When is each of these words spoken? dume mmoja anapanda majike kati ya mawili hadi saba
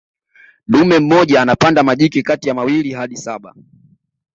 dume 0.67 0.99
mmoja 0.99 1.41
anapanda 1.41 1.83
majike 1.83 2.21
kati 2.21 2.47
ya 2.49 2.53
mawili 2.53 2.91
hadi 2.91 3.17
saba 3.17 3.55